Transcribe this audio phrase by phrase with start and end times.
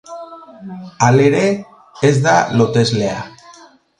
[1.07, 1.43] Halere,
[2.09, 3.23] ez da loteslea.